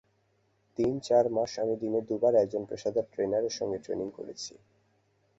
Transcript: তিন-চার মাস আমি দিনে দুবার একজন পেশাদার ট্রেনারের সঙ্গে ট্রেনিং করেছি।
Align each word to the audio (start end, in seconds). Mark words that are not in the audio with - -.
তিন-চার 0.77 1.25
মাস 1.35 1.51
আমি 1.63 1.75
দিনে 1.81 1.99
দুবার 2.09 2.33
একজন 2.35 2.63
পেশাদার 2.69 3.05
ট্রেনারের 3.13 3.53
সঙ্গে 3.59 3.77
ট্রেনিং 3.79 4.07
করেছি। 4.17 4.53